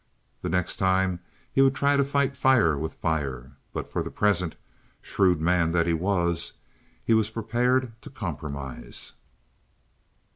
The 0.41 0.49
next 0.49 0.77
time 0.77 1.19
he 1.51 1.61
would 1.61 1.75
try 1.75 1.95
to 1.95 2.03
fight 2.03 2.35
fire 2.35 2.75
with 2.75 2.95
fire. 2.95 3.51
But 3.71 3.87
for 3.87 4.01
the 4.01 4.09
present, 4.09 4.55
shrewd 4.99 5.39
man 5.39 5.73
that 5.73 5.85
he 5.85 5.93
was, 5.93 6.53
he 7.05 7.13
was 7.13 7.29
prepared 7.29 7.93
to 8.01 8.09
compromise. 8.09 9.13